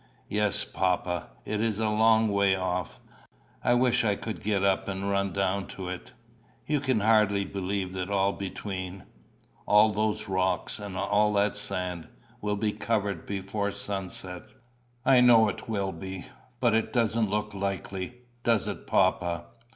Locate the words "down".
5.31-5.67